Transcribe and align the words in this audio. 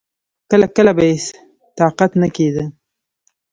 کله 0.49 0.65
کله 0.75 0.91
به 0.97 1.03
يې 1.09 1.15
طاقت 1.77 2.11
نه 2.21 2.27
کېده. 2.35 2.63